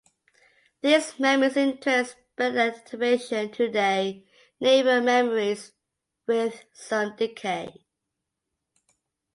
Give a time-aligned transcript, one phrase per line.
[0.81, 4.15] These memories in turn spread activation to their
[4.59, 5.73] neighbor memories,
[6.25, 7.85] with some decay.